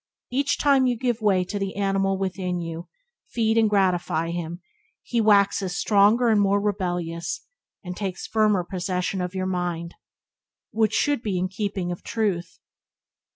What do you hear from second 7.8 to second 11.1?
and takes firmer possession of your mind, which